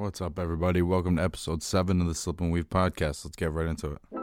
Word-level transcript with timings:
What's 0.00 0.22
up, 0.22 0.38
everybody? 0.38 0.80
Welcome 0.80 1.16
to 1.16 1.22
episode 1.22 1.62
seven 1.62 2.00
of 2.00 2.06
the 2.06 2.14
Slip 2.14 2.40
and 2.40 2.50
Weave 2.50 2.70
podcast. 2.70 3.22
Let's 3.26 3.36
get 3.36 3.52
right 3.52 3.66
into 3.66 3.92
it. 3.92 4.19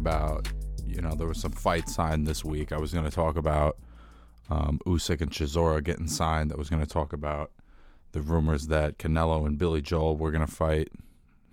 About, 0.00 0.48
you 0.86 1.02
know, 1.02 1.14
there 1.14 1.26
was 1.26 1.38
some 1.38 1.52
fight 1.52 1.86
signed 1.86 2.26
this 2.26 2.42
week. 2.42 2.72
I 2.72 2.78
was 2.78 2.90
going 2.90 3.04
to 3.04 3.10
talk 3.10 3.36
about 3.36 3.76
um, 4.48 4.80
Usyk 4.86 5.20
and 5.20 5.30
Chisora 5.30 5.84
getting 5.84 6.08
signed. 6.08 6.52
I 6.52 6.56
was 6.56 6.70
going 6.70 6.82
to 6.82 6.88
talk 6.88 7.12
about 7.12 7.52
the 8.12 8.22
rumors 8.22 8.68
that 8.68 8.96
Canelo 8.96 9.46
and 9.46 9.58
Billy 9.58 9.82
Joel 9.82 10.16
were 10.16 10.30
going 10.30 10.46
to 10.46 10.50
fight. 10.50 10.88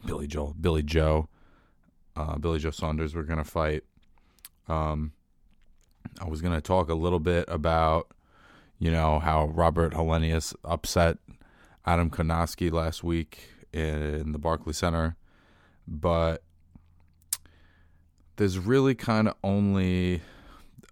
Billy 0.05 0.27
Joel, 0.27 0.55
Billy 0.59 0.81
Joe, 0.81 1.27
uh, 2.15 2.37
Billy 2.37 2.59
Joe 2.59 2.71
Saunders 2.71 3.13
were 3.13 3.23
going 3.23 3.37
to 3.37 3.43
fight. 3.43 3.83
Um, 4.69 5.11
I 6.21 6.29
was 6.29 6.41
going 6.41 6.53
to 6.53 6.61
talk 6.61 6.87
a 6.87 6.95
little 6.95 7.19
bit 7.19 7.43
about 7.49 8.07
you 8.79 8.91
know 8.91 9.19
how 9.19 9.47
Robert 9.47 9.93
Helenius 9.93 10.55
upset 10.63 11.17
Adam 11.85 12.09
Kownacki 12.09 12.71
last 12.71 13.03
week 13.03 13.49
in 13.73 14.31
the 14.31 14.39
Barclays 14.39 14.77
Center, 14.77 15.17
but 15.85 16.43
there's 18.37 18.57
really 18.57 18.95
kind 18.95 19.27
of 19.27 19.35
only 19.43 20.21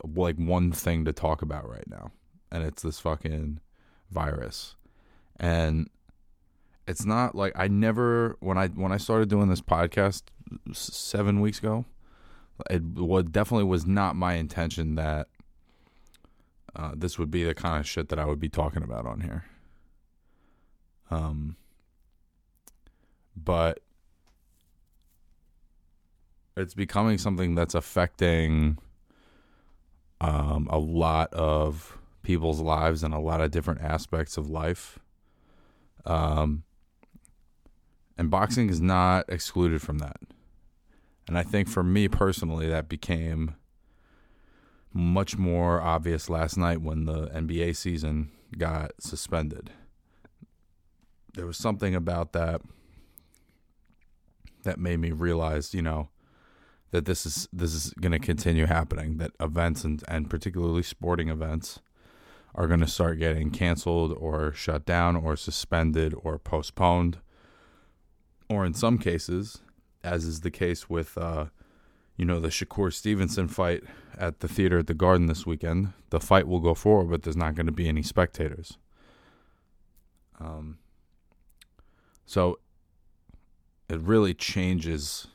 like 0.03 0.35
one 0.35 0.71
thing 0.71 1.05
to 1.05 1.13
talk 1.13 1.41
about 1.41 1.69
right 1.69 1.87
now, 1.87 2.11
and 2.51 2.63
it's 2.63 2.83
this 2.83 2.99
fucking 2.99 3.59
virus, 4.11 4.75
and 5.39 5.89
it's 6.87 7.05
not 7.05 7.35
like 7.35 7.53
I 7.55 7.67
never 7.67 8.35
when 8.39 8.57
I 8.57 8.67
when 8.67 8.91
I 8.91 8.97
started 8.97 9.29
doing 9.29 9.47
this 9.47 9.61
podcast 9.61 10.23
seven 10.73 11.39
weeks 11.41 11.59
ago, 11.59 11.85
it 12.69 12.83
was 12.83 13.25
definitely 13.25 13.65
was 13.65 13.85
not 13.85 14.15
my 14.15 14.33
intention 14.33 14.95
that 14.95 15.27
uh, 16.75 16.91
this 16.95 17.17
would 17.17 17.31
be 17.31 17.43
the 17.43 17.55
kind 17.55 17.79
of 17.79 17.87
shit 17.87 18.09
that 18.09 18.19
I 18.19 18.25
would 18.25 18.39
be 18.39 18.49
talking 18.49 18.83
about 18.83 19.05
on 19.05 19.21
here. 19.21 19.45
Um, 21.09 21.55
but 23.35 23.79
it's 26.57 26.73
becoming 26.73 27.17
something 27.17 27.55
that's 27.55 27.75
affecting 27.75 28.77
um, 30.21 30.67
a 30.71 30.77
lot 30.77 31.33
of 31.33 31.97
people's 32.23 32.61
lives 32.61 33.03
and 33.03 33.13
a 33.13 33.19
lot 33.19 33.41
of 33.41 33.51
different 33.51 33.81
aspects 33.81 34.37
of 34.37 34.49
life. 34.49 34.99
Um, 36.05 36.63
and 38.17 38.29
boxing 38.29 38.69
is 38.69 38.79
not 38.79 39.25
excluded 39.27 39.81
from 39.81 39.97
that. 39.99 40.17
And 41.27 41.37
I 41.37 41.43
think 41.43 41.67
for 41.67 41.83
me 41.83 42.07
personally, 42.07 42.67
that 42.67 42.87
became 42.87 43.55
much 44.93 45.37
more 45.37 45.81
obvious 45.81 46.29
last 46.29 46.57
night 46.57 46.81
when 46.81 47.05
the 47.05 47.27
NBA 47.27 47.75
season 47.75 48.31
got 48.57 48.91
suspended. 48.99 49.71
There 51.33 51.45
was 51.45 51.57
something 51.57 51.93
about 51.93 52.31
that 52.31 52.61
that 54.63 54.79
made 54.79 54.99
me 54.99 55.11
realize, 55.11 55.73
you 55.73 55.81
know, 55.81 56.09
that 56.95 57.05
this 57.05 57.25
is 57.25 57.49
this 57.51 57.73
is 57.73 57.93
going 57.99 58.13
to 58.13 58.19
continue 58.19 58.65
happening. 58.67 59.17
That 59.17 59.31
events 59.39 59.83
and 59.83 60.01
and 60.07 60.29
particularly 60.29 60.81
sporting 60.81 61.27
events 61.27 61.79
are 62.55 62.67
going 62.67 62.79
to 62.79 62.87
start 62.87 63.19
getting 63.19 63.51
canceled 63.51 64.13
or 64.13 64.53
shut 64.53 64.85
down 64.85 65.17
or 65.17 65.35
suspended 65.35 66.15
or 66.23 66.39
postponed, 66.39 67.17
or 68.49 68.65
in 68.65 68.73
some 68.73 68.97
cases, 68.97 69.59
as 70.03 70.23
is 70.25 70.41
the 70.41 70.51
case 70.51 70.89
with. 70.89 71.17
Uh, 71.17 71.45
you 72.17 72.23
know, 72.23 72.39
the 72.39 72.47
Shakur 72.47 72.93
Stevenson 72.93 73.49
fight 73.49 73.83
at 74.17 74.39
the 74.39 74.47
theater 74.47 74.79
at 74.79 74.87
the 74.87 74.93
Garden 74.93 75.27
this 75.27 75.45
weekend. 75.45 75.91
The 76.11 76.21
fight 76.21 76.47
will 76.47 76.61
go 76.61 76.73
forward, 76.73 77.09
but 77.09 77.23
there's 77.23 77.35
not 77.35 77.55
going 77.55 77.65
to 77.65 77.73
be 77.73 77.89
any 77.89 78.03
spectators. 78.03 78.77
Um, 80.39 80.77
so 82.25 82.59
it 83.89 83.99
really 83.99 84.33
changes 84.33 85.27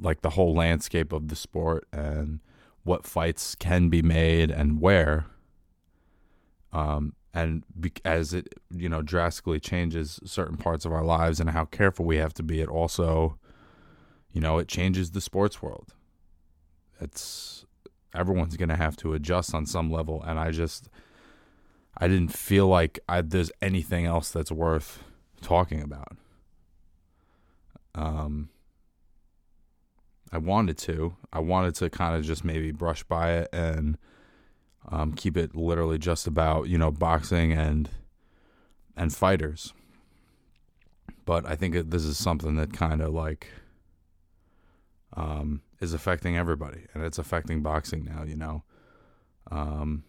like 0.00 0.22
the 0.22 0.30
whole 0.30 0.54
landscape 0.54 1.12
of 1.12 1.28
the 1.28 1.36
sport 1.36 1.86
and 1.92 2.40
what 2.84 3.04
fights 3.04 3.54
can 3.54 3.88
be 3.88 4.02
made 4.02 4.50
and 4.50 4.80
where. 4.80 5.26
Um, 6.72 7.14
and 7.34 7.64
be- 7.78 7.92
as 8.04 8.34
it 8.34 8.54
you 8.70 8.88
know 8.88 9.02
drastically 9.02 9.60
changes 9.60 10.18
certain 10.24 10.56
parts 10.56 10.84
of 10.84 10.92
our 10.92 11.04
lives 11.04 11.40
and 11.40 11.50
how 11.50 11.64
careful 11.64 12.04
we 12.04 12.16
have 12.16 12.34
to 12.34 12.42
be, 12.42 12.60
it 12.60 12.68
also 12.68 13.38
you 14.32 14.40
know, 14.40 14.58
it 14.58 14.68
changes 14.68 15.12
the 15.12 15.20
sports 15.20 15.62
world. 15.62 15.94
It's 17.00 17.64
everyone's 18.14 18.56
going 18.56 18.68
to 18.68 18.76
have 18.76 18.96
to 18.96 19.12
adjust 19.14 19.54
on 19.54 19.66
some 19.66 19.90
level 19.90 20.22
and 20.22 20.38
I 20.38 20.50
just 20.50 20.88
I 21.96 22.08
didn't 22.08 22.32
feel 22.32 22.66
like 22.66 22.98
I, 23.08 23.20
there's 23.20 23.50
anything 23.60 24.06
else 24.06 24.30
that's 24.30 24.52
worth 24.52 25.02
talking 25.42 25.82
about. 25.82 26.16
Um 27.94 28.50
I 30.32 30.38
wanted 30.38 30.78
to. 30.78 31.16
I 31.32 31.40
wanted 31.40 31.74
to 31.76 31.90
kind 31.90 32.16
of 32.16 32.24
just 32.24 32.44
maybe 32.44 32.70
brush 32.72 33.02
by 33.02 33.32
it 33.32 33.48
and 33.52 33.96
um, 34.90 35.12
keep 35.12 35.36
it 35.36 35.54
literally 35.54 35.98
just 35.98 36.26
about, 36.26 36.68
you 36.68 36.78
know, 36.78 36.90
boxing 36.90 37.52
and 37.52 37.88
and 38.96 39.14
fighters. 39.14 39.72
But 41.24 41.46
I 41.46 41.54
think 41.54 41.90
this 41.90 42.04
is 42.04 42.18
something 42.18 42.56
that 42.56 42.72
kind 42.72 43.00
of 43.00 43.12
like 43.12 43.48
um, 45.14 45.62
is 45.80 45.92
affecting 45.92 46.36
everybody, 46.36 46.86
and 46.94 47.04
it's 47.04 47.18
affecting 47.18 47.62
boxing 47.62 48.04
now. 48.04 48.24
You 48.24 48.36
know, 48.36 48.62
um, 49.50 50.04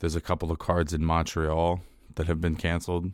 there's 0.00 0.16
a 0.16 0.20
couple 0.20 0.50
of 0.50 0.58
cards 0.58 0.92
in 0.92 1.04
Montreal 1.04 1.80
that 2.16 2.26
have 2.26 2.40
been 2.40 2.56
canceled. 2.56 3.12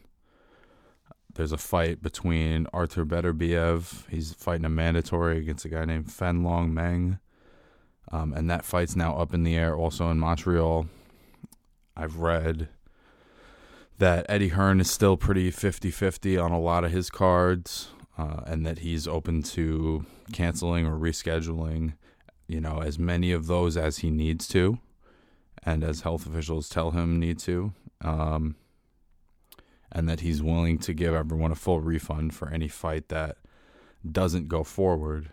There's 1.39 1.53
a 1.53 1.57
fight 1.57 2.03
between 2.03 2.67
Arthur 2.73 3.05
Beterbiev. 3.05 4.11
He's 4.11 4.35
fighting 4.35 4.65
a 4.65 4.69
mandatory 4.69 5.39
against 5.39 5.65
a 5.65 5.69
guy 5.69 5.85
named 5.85 6.09
Fanlong 6.09 6.73
Meng. 6.73 7.21
Um, 8.11 8.33
and 8.33 8.51
that 8.51 8.65
fight's 8.65 8.97
now 8.97 9.15
up 9.17 9.33
in 9.33 9.45
the 9.45 9.55
air 9.55 9.77
also 9.77 10.11
in 10.11 10.19
Montreal. 10.19 10.89
I've 11.97 12.17
read 12.17 12.71
that 13.99 14.27
Eddie 14.29 14.49
Hearn 14.49 14.81
is 14.81 14.91
still 14.91 15.17
pretty 15.17 15.53
50 15.53 15.93
50 15.93 16.37
on 16.37 16.51
a 16.51 16.59
lot 16.59 16.83
of 16.83 16.91
his 16.91 17.09
cards 17.09 17.91
uh, 18.19 18.41
and 18.45 18.67
that 18.67 18.81
he's 18.81 19.07
open 19.07 19.45
to 19.45 20.05
canceling 20.33 20.87
or 20.87 20.99
rescheduling, 20.99 21.93
you 22.49 22.61
know, 22.61 22.83
as 22.83 22.99
many 22.99 23.31
of 23.31 23.47
those 23.47 23.77
as 23.77 23.99
he 23.99 24.11
needs 24.11 24.49
to, 24.49 24.81
and 25.63 25.85
as 25.85 26.01
health 26.01 26.27
officials 26.27 26.69
tell 26.69 26.91
him 26.91 27.21
need 27.21 27.39
to, 27.39 27.75
um, 28.01 28.57
and 29.91 30.09
that 30.09 30.21
he's 30.21 30.43
willing 30.43 30.79
to 30.79 30.93
give 30.93 31.15
everyone 31.15 31.51
a 31.51 31.57
full 31.57 31.81
refund 31.81 32.35
for 32.35 32.49
any 32.49 32.69
fight 32.69 33.09
that 33.09 33.37
doesn't 34.11 34.49
go 34.49 34.63
forward. 34.63 35.31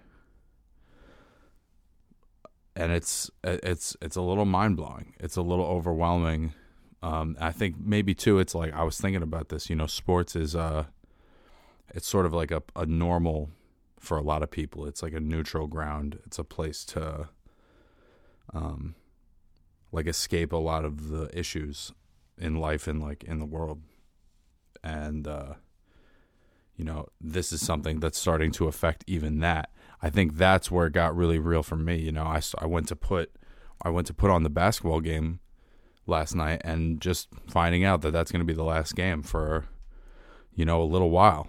And 2.75 2.91
it's 2.91 3.31
it's 3.43 3.95
it's 4.01 4.15
a 4.15 4.21
little 4.21 4.45
mind 4.45 4.77
blowing. 4.77 5.13
It's 5.19 5.37
a 5.37 5.41
little 5.41 5.65
overwhelming. 5.65 6.53
Um, 7.01 7.37
I 7.39 7.51
think 7.51 7.75
maybe 7.79 8.13
too. 8.13 8.39
It's 8.39 8.55
like 8.55 8.73
I 8.73 8.83
was 8.83 8.97
thinking 8.97 9.21
about 9.21 9.49
this. 9.49 9.69
You 9.69 9.75
know, 9.75 9.87
sports 9.87 10.35
is 10.35 10.55
uh, 10.55 10.85
it's 11.93 12.07
sort 12.07 12.25
of 12.25 12.33
like 12.33 12.51
a, 12.51 12.63
a 12.75 12.85
normal 12.85 13.49
for 13.99 14.17
a 14.17 14.21
lot 14.21 14.43
of 14.43 14.51
people. 14.51 14.85
It's 14.85 15.01
like 15.01 15.13
a 15.13 15.19
neutral 15.19 15.67
ground. 15.67 16.19
It's 16.25 16.39
a 16.39 16.43
place 16.43 16.83
to 16.85 17.29
um 18.53 18.95
like 19.91 20.07
escape 20.07 20.51
a 20.51 20.57
lot 20.57 20.85
of 20.85 21.09
the 21.09 21.29
issues 21.37 21.93
in 22.37 22.55
life 22.57 22.87
and 22.87 23.01
like 23.01 23.23
in 23.23 23.39
the 23.39 23.45
world. 23.45 23.81
And 24.85 25.27
uh 25.27 25.53
you 26.75 26.83
know, 26.83 27.07
this 27.21 27.53
is 27.53 27.61
something 27.61 27.99
that's 27.99 28.19
starting 28.19 28.51
to 28.51 28.67
affect 28.67 29.03
even 29.07 29.39
that. 29.39 29.69
I 30.01 30.09
think 30.09 30.35
that's 30.35 30.69
where 30.69 30.87
it 30.87 30.93
got 30.93 31.15
really 31.15 31.39
real 31.39 31.63
for 31.63 31.77
me. 31.77 31.95
You 31.97 32.11
know, 32.11 32.23
I, 32.23 32.41
I 32.59 32.65
went 32.65 32.89
to 32.89 32.95
put 32.95 33.31
I 33.81 33.89
went 33.89 34.07
to 34.07 34.13
put 34.13 34.31
on 34.31 34.43
the 34.43 34.49
basketball 34.49 34.99
game 34.99 35.39
last 36.05 36.35
night 36.35 36.61
and 36.63 37.01
just 37.01 37.29
finding 37.47 37.83
out 37.83 38.01
that 38.01 38.11
that's 38.11 38.31
going 38.31 38.41
to 38.41 38.45
be 38.45 38.53
the 38.53 38.63
last 38.63 38.95
game 38.95 39.23
for 39.23 39.65
you 40.53 40.65
know 40.65 40.81
a 40.81 40.83
little 40.85 41.09
while 41.09 41.47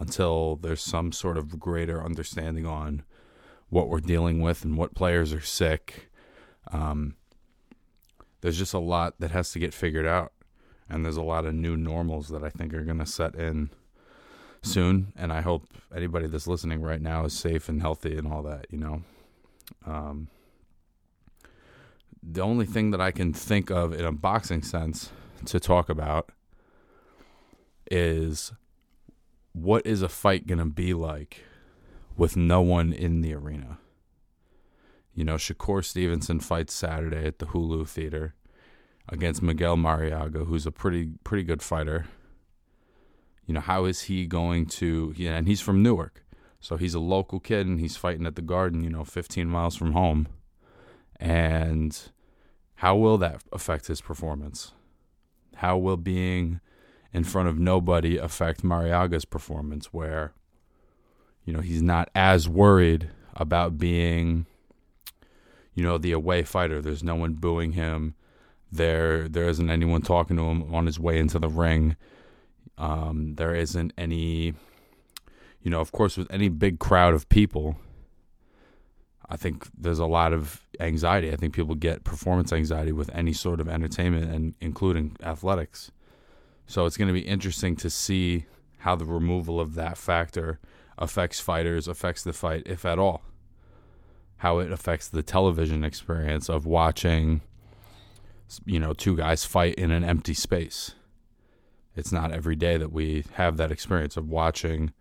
until 0.00 0.56
there's 0.56 0.82
some 0.82 1.12
sort 1.12 1.36
of 1.36 1.58
greater 1.58 2.02
understanding 2.02 2.66
on 2.66 3.02
what 3.68 3.88
we're 3.88 4.00
dealing 4.00 4.40
with 4.40 4.64
and 4.64 4.76
what 4.76 4.94
players 4.94 5.32
are 5.32 5.40
sick. 5.40 6.10
Um, 6.72 7.16
there's 8.40 8.58
just 8.58 8.74
a 8.74 8.78
lot 8.78 9.14
that 9.18 9.32
has 9.32 9.50
to 9.52 9.58
get 9.58 9.74
figured 9.74 10.06
out, 10.06 10.32
and 10.88 11.04
there's 11.04 11.16
a 11.16 11.22
lot 11.22 11.44
of 11.44 11.54
new 11.54 11.76
normals 11.76 12.28
that 12.28 12.42
I 12.42 12.48
think 12.48 12.72
are 12.72 12.84
going 12.84 12.98
to 12.98 13.06
set 13.06 13.34
in 13.34 13.70
soon. 14.62 15.12
And 15.16 15.32
I 15.32 15.40
hope 15.40 15.64
anybody 15.94 16.26
that's 16.26 16.46
listening 16.46 16.82
right 16.82 17.00
now 17.00 17.24
is 17.24 17.32
safe 17.32 17.68
and 17.68 17.80
healthy 17.80 18.16
and 18.16 18.26
all 18.26 18.42
that. 18.44 18.66
You 18.70 18.78
know, 18.78 19.02
um, 19.86 20.28
the 22.22 22.40
only 22.40 22.66
thing 22.66 22.90
that 22.90 23.00
I 23.00 23.10
can 23.10 23.32
think 23.32 23.70
of 23.70 23.92
in 23.92 24.04
a 24.04 24.12
boxing 24.12 24.62
sense 24.62 25.10
to 25.46 25.60
talk 25.60 25.88
about 25.88 26.30
is 27.90 28.52
what 29.52 29.86
is 29.86 30.02
a 30.02 30.08
fight 30.08 30.46
going 30.46 30.58
to 30.58 30.64
be 30.64 30.94
like 30.94 31.42
with 32.16 32.36
no 32.36 32.60
one 32.60 32.92
in 32.92 33.20
the 33.20 33.34
arena? 33.34 33.78
You 35.14 35.24
know, 35.24 35.34
Shakur 35.34 35.84
Stevenson 35.84 36.40
fights 36.40 36.74
Saturday 36.74 37.26
at 37.26 37.38
the 37.38 37.46
Hulu 37.46 37.88
Theater 37.88 38.34
against 39.08 39.42
Miguel 39.42 39.76
Marriaga, 39.76 40.46
who's 40.46 40.66
a 40.66 40.72
pretty 40.72 41.10
pretty 41.24 41.42
good 41.42 41.62
fighter. 41.62 42.06
You 43.46 43.54
know, 43.54 43.60
how 43.60 43.84
is 43.84 44.02
he 44.02 44.26
going 44.26 44.66
to? 44.66 45.14
Yeah, 45.16 45.36
and 45.36 45.46
he's 45.46 45.60
from 45.60 45.82
Newark, 45.82 46.24
so 46.60 46.76
he's 46.76 46.94
a 46.94 47.00
local 47.00 47.40
kid, 47.40 47.66
and 47.66 47.80
he's 47.80 47.96
fighting 47.96 48.26
at 48.26 48.36
the 48.36 48.42
Garden. 48.42 48.82
You 48.82 48.90
know, 48.90 49.04
15 49.04 49.48
miles 49.48 49.76
from 49.76 49.92
home, 49.92 50.28
and 51.16 51.98
how 52.76 52.96
will 52.96 53.18
that 53.18 53.42
affect 53.52 53.86
his 53.86 54.00
performance? 54.00 54.72
How 55.56 55.76
will 55.78 55.96
being 55.96 56.60
in 57.12 57.24
front 57.24 57.48
of 57.48 57.58
nobody 57.58 58.18
affect 58.18 58.62
Marriaga's 58.62 59.24
performance? 59.24 59.92
Where 59.92 60.32
you 61.44 61.52
know 61.52 61.60
he's 61.60 61.82
not 61.82 62.10
as 62.14 62.48
worried 62.48 63.10
about 63.34 63.78
being 63.78 64.46
you 65.78 65.84
know, 65.84 65.96
the 65.96 66.10
away 66.10 66.42
fighter. 66.42 66.82
There's 66.82 67.04
no 67.04 67.14
one 67.14 67.34
booing 67.34 67.74
him. 67.74 68.16
There, 68.70 69.28
there 69.28 69.48
isn't 69.48 69.70
anyone 69.70 70.02
talking 70.02 70.36
to 70.36 70.44
him 70.44 70.74
on 70.74 70.86
his 70.86 71.00
way 71.00 71.18
into 71.18 71.38
the 71.38 71.48
ring. 71.48 71.96
Um, 72.76 73.34
there 73.34 73.54
isn't 73.54 73.92
any, 73.96 74.54
you 75.62 75.70
know, 75.70 75.80
of 75.80 75.92
course, 75.92 76.16
with 76.16 76.30
any 76.30 76.48
big 76.48 76.78
crowd 76.78 77.14
of 77.14 77.28
people, 77.28 77.76
I 79.28 79.36
think 79.36 79.68
there's 79.76 79.98
a 79.98 80.06
lot 80.06 80.32
of 80.32 80.62
anxiety. 80.80 81.32
I 81.32 81.36
think 81.36 81.54
people 81.54 81.74
get 81.74 82.04
performance 82.04 82.52
anxiety 82.52 82.92
with 82.92 83.10
any 83.14 83.32
sort 83.32 83.60
of 83.60 83.68
entertainment, 83.68 84.30
and 84.30 84.54
including 84.60 85.16
athletics. 85.22 85.90
So 86.66 86.86
it's 86.86 86.96
going 86.96 87.08
to 87.08 87.14
be 87.14 87.26
interesting 87.26 87.76
to 87.76 87.90
see 87.90 88.46
how 88.78 88.96
the 88.96 89.04
removal 89.04 89.60
of 89.60 89.74
that 89.74 89.98
factor 89.98 90.60
affects 90.96 91.40
fighters, 91.40 91.88
affects 91.88 92.22
the 92.22 92.32
fight, 92.32 92.62
if 92.66 92.84
at 92.84 92.98
all 92.98 93.22
how 94.38 94.58
it 94.58 94.72
affects 94.72 95.08
the 95.08 95.22
television 95.22 95.84
experience 95.84 96.48
of 96.48 96.64
watching 96.64 97.40
you 98.64 98.80
know 98.80 98.92
two 98.92 99.16
guys 99.16 99.44
fight 99.44 99.74
in 99.74 99.90
an 99.90 100.04
empty 100.04 100.34
space. 100.34 100.94
It's 101.94 102.12
not 102.12 102.32
every 102.32 102.56
day 102.56 102.76
that 102.76 102.92
we 102.92 103.24
have 103.34 103.56
that 103.56 103.72
experience 103.72 104.16
of 104.16 104.28
watching 104.28 104.92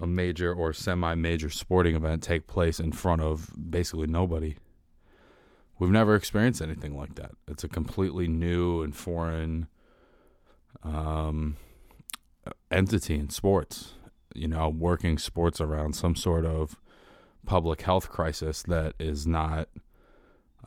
a 0.00 0.06
major 0.06 0.52
or 0.52 0.72
semi-major 0.72 1.50
sporting 1.50 1.94
event 1.94 2.22
take 2.22 2.46
place 2.46 2.80
in 2.80 2.92
front 2.92 3.22
of 3.22 3.50
basically 3.70 4.06
nobody. 4.06 4.56
We've 5.78 5.90
never 5.90 6.14
experienced 6.14 6.60
anything 6.60 6.96
like 6.96 7.14
that. 7.14 7.32
It's 7.48 7.64
a 7.64 7.68
completely 7.68 8.28
new 8.28 8.82
and 8.82 8.94
foreign 8.94 9.68
um, 10.82 11.56
entity 12.70 13.14
in 13.14 13.30
sports. 13.30 13.94
You 14.34 14.48
know 14.48 14.68
working 14.68 15.18
sports 15.18 15.60
around 15.60 15.94
some 15.94 16.14
sort 16.14 16.46
of 16.46 16.76
public 17.46 17.82
health 17.82 18.08
crisis 18.10 18.62
that 18.64 18.94
is 19.00 19.26
not 19.26 19.68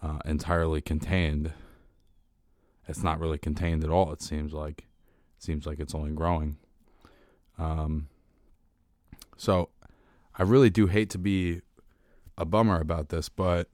uh, 0.01 0.19
entirely 0.25 0.81
contained. 0.81 1.53
It's 2.87 3.03
not 3.03 3.19
really 3.19 3.37
contained 3.37 3.83
at 3.83 3.89
all. 3.89 4.11
It 4.11 4.21
seems 4.21 4.53
like 4.53 4.79
it 5.37 5.43
seems 5.43 5.65
like 5.65 5.79
it's 5.79 5.95
only 5.95 6.11
growing. 6.11 6.57
Um, 7.57 8.07
so 9.37 9.69
I 10.37 10.43
really 10.43 10.69
do 10.69 10.87
hate 10.87 11.09
to 11.11 11.17
be 11.17 11.61
a 12.37 12.45
bummer 12.45 12.79
about 12.79 13.09
this, 13.09 13.29
but 13.29 13.69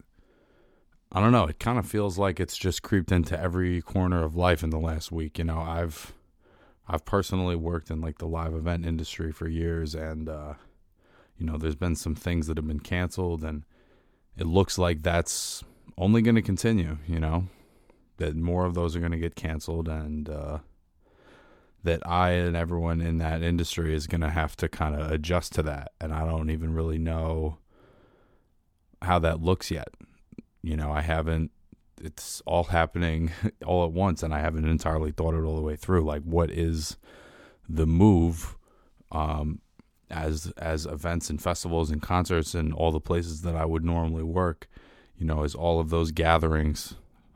I 1.12 1.22
don't 1.22 1.32
know. 1.32 1.46
It 1.46 1.60
kind 1.60 1.80
of 1.80 1.88
feels 1.88 2.20
like 2.20 2.40
it's 2.40 2.58
just 2.58 2.84
creeped 2.84 3.12
into 3.12 3.40
every 3.40 3.82
corner 3.82 4.24
of 4.24 4.36
life 4.36 4.64
in 4.64 4.70
the 4.70 4.80
last 4.80 5.12
week. 5.12 5.40
You 5.40 5.46
know, 5.46 5.60
I've 5.60 6.14
I've 6.88 7.06
personally 7.06 7.56
worked 7.56 7.90
in 7.90 8.02
like 8.02 8.20
the 8.20 8.28
live 8.28 8.54
event 8.54 8.86
industry 8.86 9.32
for 9.32 9.48
years, 9.48 9.96
and 9.96 10.30
uh, 10.30 10.54
you 11.38 11.46
know, 11.46 11.58
there's 11.58 11.76
been 11.76 11.96
some 11.96 12.16
things 12.16 12.48
that 12.48 12.58
have 12.58 12.68
been 12.68 12.80
canceled, 12.80 13.44
and 13.44 13.64
it 14.38 14.46
looks 14.46 14.78
like 14.78 15.02
that's 15.02 15.64
only 16.00 16.22
going 16.22 16.36
to 16.36 16.42
continue. 16.42 16.98
You 17.08 17.20
know, 17.20 17.48
that 18.18 18.36
more 18.36 18.66
of 18.66 18.74
those 18.74 18.96
are 18.96 19.00
going 19.00 19.12
to 19.12 19.18
get 19.18 19.36
canceled, 19.36 19.88
and 19.88 20.30
uh, 20.30 20.60
that 21.84 22.06
I 22.08 22.32
and 22.32 22.56
everyone 22.56 23.02
in 23.02 23.18
that 23.20 23.44
industry 23.44 23.94
is 23.94 24.08
going 24.08 24.22
to 24.22 24.30
have 24.30 24.56
to 24.58 24.70
kind 24.70 24.96
of 24.96 25.12
adjust 25.12 25.54
to 25.54 25.64
that. 25.64 25.92
And 26.02 26.14
I 26.14 26.26
don't 26.26 26.50
even 26.50 26.74
really 26.74 26.98
know 26.98 27.58
how 29.02 29.20
that 29.20 29.42
looks 29.42 29.70
yet. 29.70 29.90
You 30.62 30.78
know, 30.78 30.92
I 30.92 31.02
haven't. 31.02 31.52
It's 32.02 32.42
all 32.46 32.64
happening 32.66 33.32
all 33.66 33.86
at 33.86 33.92
once, 33.92 34.24
and 34.24 34.34
I 34.34 34.40
haven't 34.40 34.68
entirely 34.68 35.12
thought 35.12 35.34
it 35.34 35.44
all 35.44 35.56
the 35.56 35.62
way 35.62 35.76
through. 35.76 36.04
Like, 36.04 36.24
what 36.24 36.50
is 36.50 36.98
the 37.68 37.86
move? 37.86 38.56
Um, 39.12 39.62
as 40.12 40.52
as 40.58 40.86
events 40.86 41.30
and 41.30 41.42
festivals 41.42 41.92
and 41.92 42.02
concerts 42.02 42.56
and 42.56 42.74
all 42.74 42.92
the 42.92 43.00
places 43.00 43.42
that 43.44 43.56
I 43.56 43.66
would 43.66 43.86
normally 43.86 44.24
work, 44.24 44.68
you 45.20 45.26
know, 45.26 45.44
as 45.44 45.54
all 45.54 45.80
of 45.80 45.90
those 45.90 46.12
gatherings 46.12 46.96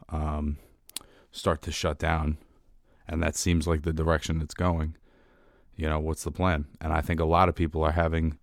um, 0.09 0.57
start 1.31 1.61
to 1.63 1.71
shut 1.71 1.99
down, 1.99 2.37
and 3.07 3.21
that 3.21 3.35
seems 3.35 3.67
like 3.67 3.83
the 3.83 3.93
direction 3.93 4.41
it's 4.41 4.55
going. 4.55 4.95
You 5.75 5.87
know, 5.89 5.99
what's 5.99 6.23
the 6.23 6.31
plan? 6.31 6.65
And 6.81 6.93
I 6.93 7.01
think 7.01 7.19
a 7.19 7.25
lot 7.25 7.49
of 7.49 7.55
people 7.55 7.83
are 7.83 7.91
having 7.91 8.37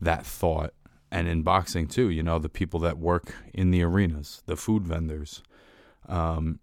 that 0.00 0.24
thought. 0.24 0.74
And 1.10 1.26
in 1.26 1.42
boxing 1.42 1.86
too, 1.86 2.10
you 2.10 2.22
know, 2.22 2.38
the 2.38 2.48
people 2.48 2.80
that 2.80 2.98
work 2.98 3.34
in 3.54 3.70
the 3.70 3.82
arenas, 3.82 4.42
the 4.46 4.56
food 4.56 4.86
vendors, 4.86 5.42
um, 6.08 6.60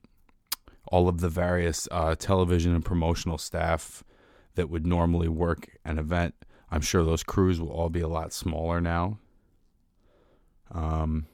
all 0.88 1.08
of 1.08 1.20
the 1.20 1.30
various 1.30 1.88
uh, 1.92 2.16
television 2.16 2.74
and 2.74 2.86
promotional 2.86 3.38
staff 3.38 4.04
that 4.54 4.70
would 4.70 4.86
normally 4.86 5.28
work 5.28 5.78
an 5.84 5.98
event 5.98 6.36
I'm 6.76 6.82
sure 6.82 7.04
those 7.04 7.24
crews 7.24 7.62
will 7.62 7.70
all 7.70 7.90
be 7.90 8.02
a 8.02 8.08
lot 8.08 8.34
smaller 8.34 8.82
now. 8.82 9.20
Um, 10.72 11.28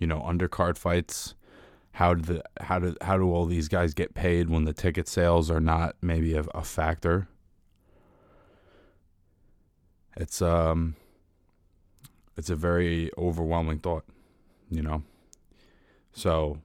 you 0.00 0.08
know, 0.08 0.18
undercard 0.18 0.76
fights. 0.76 1.36
How 1.92 2.14
do 2.14 2.22
the 2.22 2.42
how 2.60 2.80
do 2.80 2.96
how 3.02 3.16
do 3.16 3.32
all 3.32 3.46
these 3.46 3.68
guys 3.68 3.94
get 3.94 4.14
paid 4.14 4.48
when 4.50 4.64
the 4.64 4.72
ticket 4.72 5.06
sales 5.06 5.48
are 5.50 5.60
not 5.60 5.94
maybe 6.02 6.34
a, 6.34 6.40
a 6.54 6.64
factor? 6.64 7.28
It's 10.16 10.42
um, 10.42 10.96
it's 12.36 12.50
a 12.50 12.56
very 12.56 13.10
overwhelming 13.16 13.78
thought, 13.78 14.04
you 14.68 14.82
know. 14.82 15.04
So, 16.12 16.58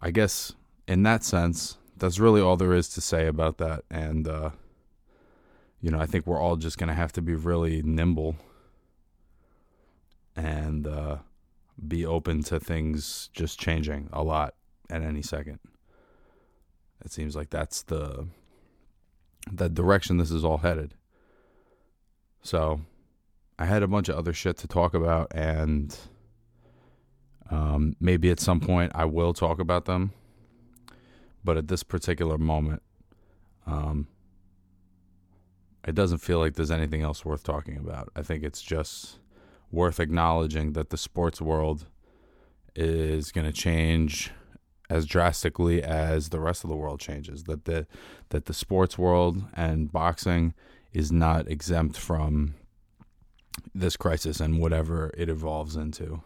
I 0.00 0.10
guess 0.10 0.54
in 0.88 1.02
that 1.02 1.22
sense, 1.24 1.76
that's 1.96 2.18
really 2.18 2.40
all 2.40 2.56
there 2.56 2.72
is 2.72 2.88
to 2.90 3.02
say 3.02 3.26
about 3.26 3.58
that, 3.58 3.84
and. 3.90 4.26
uh 4.26 4.50
you 5.82 5.90
know, 5.90 5.98
I 5.98 6.04
think 6.04 6.26
we're 6.26 6.38
all 6.38 6.56
just 6.56 6.76
going 6.76 6.88
to 6.88 6.94
have 6.94 7.12
to 7.12 7.22
be 7.22 7.34
really 7.34 7.80
nimble 7.82 8.36
and 10.36 10.86
uh, 10.86 11.16
be 11.86 12.04
open 12.04 12.42
to 12.44 12.60
things 12.60 13.30
just 13.32 13.58
changing 13.58 14.08
a 14.12 14.22
lot 14.22 14.54
at 14.88 15.02
any 15.02 15.22
second. 15.22 15.58
It 17.04 17.12
seems 17.12 17.34
like 17.34 17.50
that's 17.50 17.82
the 17.82 18.28
the 19.50 19.68
direction 19.68 20.18
this 20.18 20.30
is 20.30 20.44
all 20.44 20.58
headed. 20.58 20.94
So, 22.42 22.82
I 23.58 23.64
had 23.66 23.82
a 23.82 23.88
bunch 23.88 24.08
of 24.08 24.16
other 24.16 24.32
shit 24.32 24.56
to 24.58 24.68
talk 24.68 24.94
about, 24.94 25.28
and 25.34 25.96
um, 27.50 27.96
maybe 28.00 28.30
at 28.30 28.40
some 28.40 28.60
point 28.60 28.92
I 28.94 29.06
will 29.06 29.32
talk 29.32 29.58
about 29.58 29.86
them. 29.86 30.12
But 31.42 31.56
at 31.56 31.68
this 31.68 31.82
particular 31.82 32.36
moment, 32.36 32.82
um, 33.66 34.08
it 35.86 35.94
doesn't 35.94 36.18
feel 36.18 36.38
like 36.38 36.54
there's 36.54 36.70
anything 36.70 37.02
else 37.02 37.24
worth 37.24 37.42
talking 37.42 37.76
about. 37.76 38.10
I 38.14 38.22
think 38.22 38.44
it's 38.44 38.60
just 38.60 39.18
worth 39.70 40.00
acknowledging 40.00 40.72
that 40.72 40.90
the 40.90 40.96
sports 40.96 41.40
world 41.40 41.86
is 42.74 43.32
going 43.32 43.46
to 43.46 43.52
change 43.52 44.30
as 44.88 45.06
drastically 45.06 45.82
as 45.82 46.30
the 46.30 46.40
rest 46.40 46.64
of 46.64 46.70
the 46.70 46.76
world 46.76 47.00
changes. 47.00 47.44
That 47.44 47.64
the 47.64 47.86
that 48.30 48.46
the 48.46 48.54
sports 48.54 48.98
world 48.98 49.44
and 49.54 49.90
boxing 49.90 50.54
is 50.92 51.12
not 51.12 51.48
exempt 51.48 51.96
from 51.96 52.54
this 53.74 53.96
crisis 53.96 54.40
and 54.40 54.60
whatever 54.60 55.12
it 55.16 55.28
evolves 55.28 55.76
into. 55.76 56.22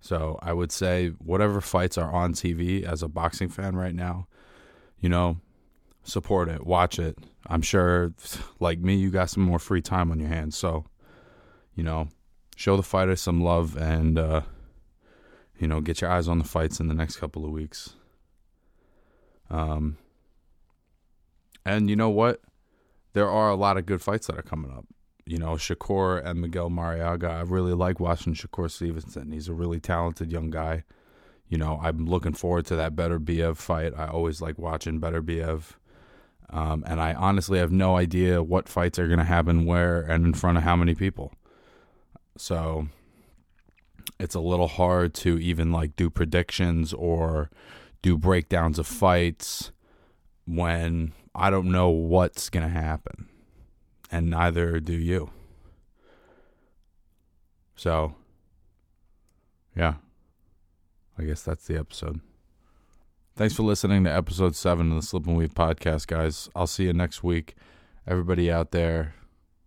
So 0.00 0.38
I 0.42 0.52
would 0.52 0.72
say 0.72 1.08
whatever 1.18 1.60
fights 1.60 1.96
are 1.96 2.12
on 2.12 2.34
TV 2.34 2.82
as 2.82 3.02
a 3.02 3.08
boxing 3.08 3.48
fan 3.48 3.76
right 3.76 3.94
now, 3.94 4.26
you 5.00 5.08
know, 5.08 5.38
support 6.02 6.48
it, 6.48 6.66
watch 6.66 6.98
it. 6.98 7.16
I'm 7.46 7.62
sure, 7.62 8.12
like 8.60 8.78
me, 8.78 8.96
you 8.96 9.10
got 9.10 9.30
some 9.30 9.42
more 9.42 9.58
free 9.58 9.80
time 9.80 10.10
on 10.10 10.20
your 10.20 10.28
hands. 10.28 10.56
So, 10.56 10.84
you 11.74 11.82
know, 11.82 12.08
show 12.56 12.76
the 12.76 12.82
fighters 12.82 13.20
some 13.20 13.42
love 13.42 13.76
and 13.76 14.18
uh, 14.18 14.42
you 15.58 15.68
know, 15.68 15.80
get 15.80 16.00
your 16.00 16.10
eyes 16.10 16.28
on 16.28 16.38
the 16.38 16.44
fights 16.44 16.80
in 16.80 16.88
the 16.88 16.94
next 16.94 17.16
couple 17.16 17.44
of 17.44 17.50
weeks. 17.50 17.94
Um, 19.50 19.98
and 21.64 21.88
you 21.88 21.96
know 21.96 22.10
what? 22.10 22.40
There 23.12 23.30
are 23.30 23.50
a 23.50 23.54
lot 23.54 23.76
of 23.76 23.86
good 23.86 24.02
fights 24.02 24.26
that 24.26 24.38
are 24.38 24.42
coming 24.42 24.70
up. 24.70 24.86
You 25.24 25.38
know, 25.38 25.52
Shakur 25.52 26.24
and 26.24 26.40
Miguel 26.40 26.68
Marriaga. 26.68 27.30
I 27.30 27.40
really 27.42 27.72
like 27.72 28.00
watching 28.00 28.34
Shakur 28.34 28.70
Stevenson. 28.70 29.32
He's 29.32 29.48
a 29.48 29.54
really 29.54 29.80
talented 29.80 30.30
young 30.32 30.50
guy. 30.50 30.84
You 31.48 31.56
know, 31.56 31.78
I'm 31.82 32.06
looking 32.06 32.34
forward 32.34 32.66
to 32.66 32.76
that 32.76 32.96
Beterbiev 32.96 33.56
fight. 33.56 33.92
I 33.96 34.08
always 34.08 34.42
like 34.42 34.58
watching 34.58 34.98
Better 34.98 35.22
Beterbiev. 35.22 35.76
Um, 36.50 36.84
and 36.86 37.00
I 37.00 37.14
honestly 37.14 37.58
have 37.58 37.72
no 37.72 37.96
idea 37.96 38.42
what 38.42 38.68
fights 38.68 38.98
are 38.98 39.06
going 39.06 39.18
to 39.18 39.24
happen 39.24 39.64
where 39.64 40.02
and 40.02 40.26
in 40.26 40.34
front 40.34 40.58
of 40.58 40.64
how 40.64 40.76
many 40.76 40.94
people. 40.94 41.32
So 42.36 42.88
it's 44.18 44.34
a 44.34 44.40
little 44.40 44.68
hard 44.68 45.14
to 45.14 45.38
even 45.38 45.72
like 45.72 45.96
do 45.96 46.10
predictions 46.10 46.92
or 46.92 47.50
do 48.02 48.18
breakdowns 48.18 48.78
of 48.78 48.86
fights 48.86 49.72
when 50.46 51.12
I 51.34 51.50
don't 51.50 51.70
know 51.70 51.88
what's 51.88 52.50
going 52.50 52.64
to 52.64 52.72
happen. 52.72 53.28
And 54.10 54.30
neither 54.30 54.78
do 54.78 54.92
you. 54.92 55.30
So, 57.76 58.14
yeah. 59.76 59.94
I 61.18 61.24
guess 61.24 61.42
that's 61.42 61.66
the 61.66 61.78
episode. 61.78 62.20
Thanks 63.36 63.54
for 63.54 63.62
listening 63.64 64.04
to 64.04 64.12
episode 64.12 64.54
7 64.54 64.90
of 64.90 64.96
the 64.96 65.02
Slip 65.02 65.26
and 65.26 65.36
Weave 65.36 65.54
podcast, 65.54 66.06
guys. 66.06 66.48
I'll 66.54 66.68
see 66.68 66.84
you 66.84 66.92
next 66.92 67.24
week. 67.24 67.56
Everybody 68.06 68.50
out 68.50 68.70
there, 68.70 69.14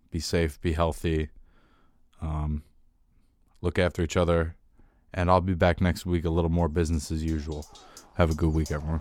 be 0.10 0.20
safe, 0.20 0.62
be 0.62 0.74
healthy, 0.74 1.30
um, 2.22 2.64
look 3.62 3.80
after 3.80 4.02
each 4.02 4.18
other, 4.18 4.56
and 5.14 5.30
I'll 5.30 5.42
be 5.42 5.54
back 5.54 5.82
next 5.82 6.06
week 6.06 6.26
a 6.26 6.30
little 6.30 6.52
more 6.52 6.68
business 6.68 7.12
as 7.12 7.24
usual. 7.24 7.66
Have 8.16 8.32
a 8.32 8.36
good 8.36 8.54
week, 8.54 8.72
everyone. 8.72 9.00